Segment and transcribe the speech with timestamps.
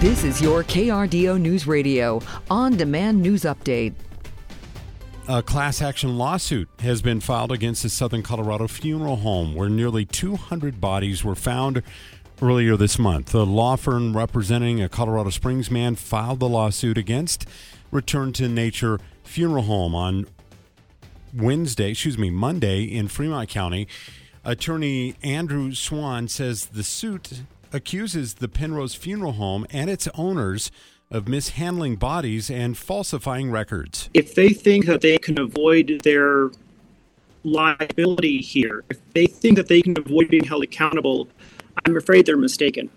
[0.00, 3.92] This is your KRDO News Radio on demand news update.
[5.28, 10.06] A class action lawsuit has been filed against the Southern Colorado funeral home where nearly
[10.06, 11.82] 200 bodies were found
[12.40, 13.32] earlier this month.
[13.32, 17.46] The law firm representing a Colorado Springs man filed the lawsuit against
[17.90, 20.26] Return to Nature Funeral Home on
[21.34, 23.86] Wednesday, excuse me, Monday in Fremont County.
[24.46, 27.42] Attorney Andrew Swan says the suit
[27.72, 30.70] accuses the Penrose Funeral Home and its owners
[31.10, 34.08] of mishandling bodies and falsifying records.
[34.14, 36.50] If they think that they can avoid their
[37.42, 41.28] liability here, if they think that they can avoid being held accountable,
[41.84, 42.90] I'm afraid they're mistaken.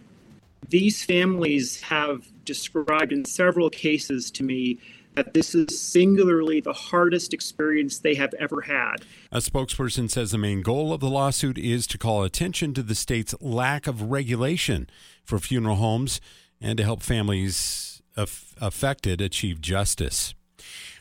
[0.70, 4.79] These families have described in several cases to me
[5.16, 8.98] that this is singularly the hardest experience they have ever had.
[9.31, 12.95] A spokesperson says the main goal of the lawsuit is to call attention to the
[12.95, 14.90] state's lack of regulation
[15.23, 16.20] for funeral homes
[16.62, 20.34] and to help families aff- affected achieve justice.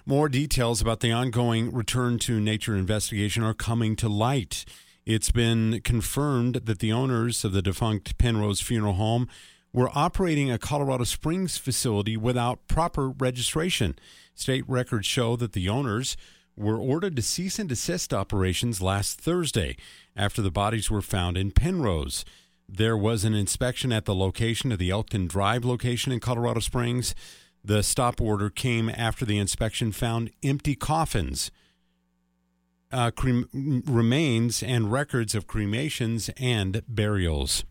[0.05, 4.65] More details about the ongoing return to nature investigation are coming to light.
[5.07, 9.29] It's been confirmed that the owners of the defunct Penrose Funeral Home
[9.73, 13.97] were operating a Colorado Springs facility without proper registration.
[14.35, 16.17] State records show that the owners
[16.57, 19.77] were ordered to cease and desist operations last Thursday
[20.15, 22.25] after the bodies were found in Penrose.
[22.69, 27.15] There was an inspection at the location of the Elkton Drive location in Colorado Springs.
[27.65, 31.51] The stop order came after the inspection found empty coffins,
[32.91, 33.11] uh,
[33.53, 37.65] remains, and records of cremations and burials.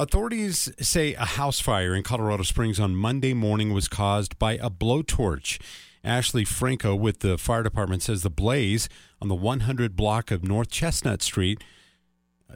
[0.00, 4.70] Authorities say a house fire in Colorado Springs on Monday morning was caused by a
[4.70, 5.60] blowtorch.
[6.04, 8.88] Ashley Franco with the fire department says the blaze
[9.20, 11.64] on the 100 block of North Chestnut Street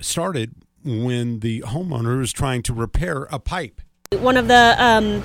[0.00, 0.54] started
[0.84, 3.80] when the homeowner was trying to repair a pipe.
[4.12, 5.20] One of the um,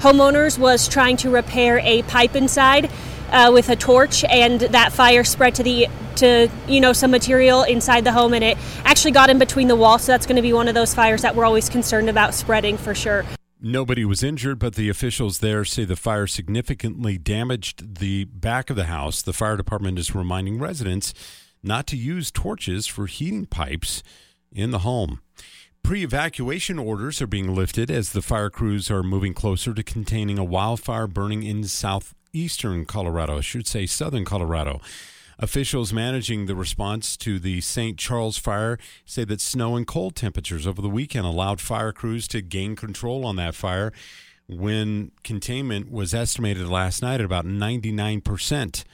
[0.00, 2.90] homeowners was trying to repair a pipe inside
[3.30, 7.62] uh, with a torch, and that fire spread to the to you know some material
[7.62, 10.02] inside the home, and it actually got in between the walls.
[10.02, 12.76] So that's going to be one of those fires that we're always concerned about spreading
[12.76, 13.24] for sure.
[13.60, 18.76] Nobody was injured, but the officials there say the fire significantly damaged the back of
[18.76, 19.22] the house.
[19.22, 21.14] The fire department is reminding residents
[21.62, 24.02] not to use torches for heating pipes
[24.52, 25.20] in the home.
[25.82, 30.38] Pre evacuation orders are being lifted as the fire crews are moving closer to containing
[30.38, 31.62] a wildfire burning in
[32.34, 34.80] southeastern Colorado, I should say southern Colorado.
[35.38, 37.96] Officials managing the response to the St.
[37.96, 42.40] Charles fire say that snow and cold temperatures over the weekend allowed fire crews to
[42.40, 43.92] gain control on that fire
[44.48, 48.84] when containment was estimated last night at about 99%.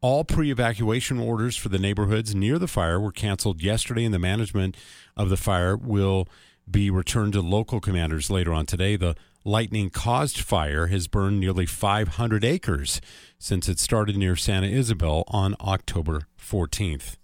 [0.00, 4.18] All pre evacuation orders for the neighborhoods near the fire were canceled yesterday, and the
[4.18, 4.76] management
[5.16, 6.26] of the fire will
[6.68, 8.96] be returned to local commanders later on today.
[8.96, 9.14] The
[9.44, 13.00] lightning caused fire has burned nearly 500 acres
[13.38, 17.16] since it started near Santa Isabel on October 14th.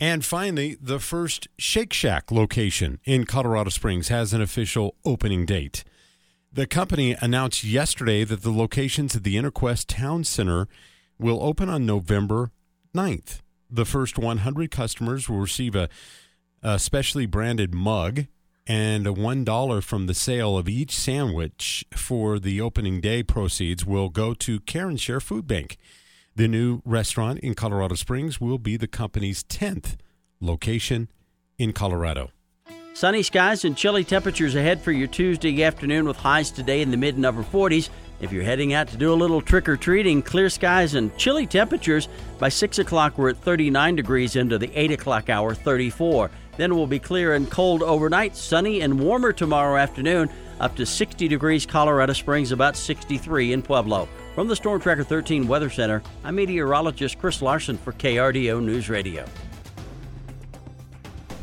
[0.00, 5.82] And finally, the first Shake Shack location in Colorado Springs has an official opening date.
[6.52, 10.68] The company announced yesterday that the locations at the Interquest Town Center
[11.18, 12.52] will open on November
[12.94, 13.40] 9th.
[13.68, 15.88] The first 100 customers will receive a,
[16.62, 18.26] a specially branded mug
[18.68, 24.10] and a $1 from the sale of each sandwich for the opening day proceeds will
[24.10, 25.78] go to Care and Share Food Bank.
[26.36, 29.96] The new restaurant in Colorado Springs will be the company's 10th
[30.38, 31.08] location
[31.58, 32.30] in Colorado.
[32.98, 36.96] Sunny skies and chilly temperatures ahead for your Tuesday afternoon with highs today in the
[36.96, 37.90] mid and upper 40s.
[38.20, 41.46] If you're heading out to do a little trick or treating, clear skies and chilly
[41.46, 42.08] temperatures.
[42.40, 46.28] By 6 o'clock, we're at 39 degrees into the 8 o'clock hour, 34.
[46.56, 51.28] Then we'll be clear and cold overnight, sunny and warmer tomorrow afternoon, up to 60
[51.28, 54.08] degrees Colorado Springs, about 63 in Pueblo.
[54.34, 59.24] From the Storm Tracker 13 Weather Center, I'm meteorologist Chris Larson for KRDO News Radio.